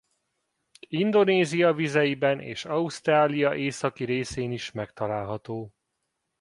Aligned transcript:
Indonézia 0.87 1.73
vizeiben 1.73 2.39
és 2.39 2.65
Ausztrália 2.65 3.55
északi 3.55 4.03
részén 4.03 4.51
is 4.51 4.71
megtalálható. 4.71 5.73